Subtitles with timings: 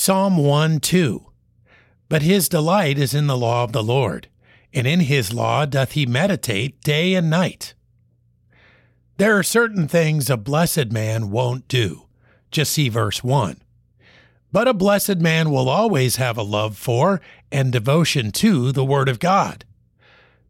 [0.00, 1.26] Psalm 1 2.
[2.08, 4.28] But his delight is in the law of the Lord,
[4.72, 7.74] and in his law doth he meditate day and night.
[9.16, 12.04] There are certain things a blessed man won't do.
[12.52, 13.60] Just see verse 1.
[14.52, 17.20] But a blessed man will always have a love for
[17.50, 19.64] and devotion to the Word of God.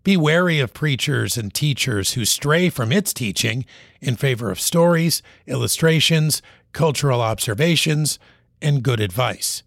[0.04, 3.64] Be wary of preachers and teachers who stray from its teaching
[4.02, 6.42] in favor of stories, illustrations,
[6.74, 8.18] cultural observations,
[8.60, 9.62] and good advice.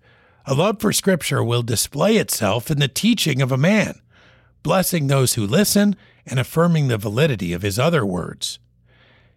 [0.45, 4.01] A love for Scripture will display itself in the teaching of a man,
[4.63, 5.95] blessing those who listen
[6.25, 8.59] and affirming the validity of his other words.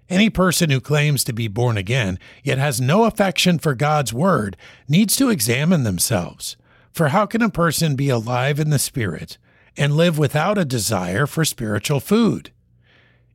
[0.08, 4.56] Any person who claims to be born again, yet has no affection for God's Word,
[4.86, 6.56] needs to examine themselves.
[6.92, 9.38] For how can a person be alive in the Spirit
[9.76, 12.50] and live without a desire for spiritual food?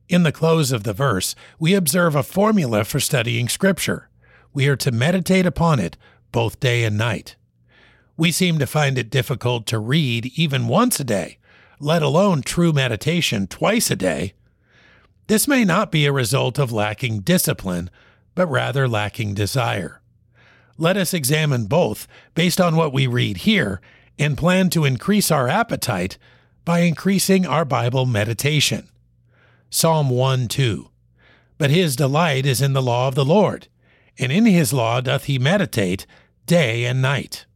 [0.08, 4.09] In the close of the verse, we observe a formula for studying Scripture.
[4.52, 5.96] We are to meditate upon it
[6.32, 7.36] both day and night.
[8.16, 11.38] We seem to find it difficult to read even once a day,
[11.78, 14.34] let alone true meditation twice a day.
[15.26, 17.88] This may not be a result of lacking discipline,
[18.34, 20.00] but rather lacking desire.
[20.76, 23.80] Let us examine both based on what we read here
[24.18, 26.18] and plan to increase our appetite
[26.64, 28.88] by increasing our Bible meditation.
[29.70, 30.90] Psalm 1 2.
[31.58, 33.68] But his delight is in the law of the Lord,
[34.20, 36.06] and in his law doth he meditate
[36.46, 37.46] day and night.